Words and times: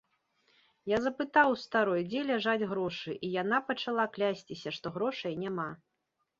Я 0.91 0.97
запытаў 1.05 1.47
у 1.55 1.57
старой, 1.65 2.01
дзе 2.09 2.23
ляжаць 2.31 2.67
грошы, 2.73 3.11
і 3.29 3.31
яна 3.41 3.61
пачала 3.71 4.09
клясціся, 4.17 4.69
што 4.81 4.87
грошай 4.99 5.41
няма. 5.47 5.71